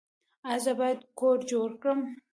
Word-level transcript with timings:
ایا 0.49 0.61
زه 0.63 0.71
باید 0.79 0.99
کور 1.19 1.37
جوړ 1.51 1.69
کړم؟ 1.81 1.99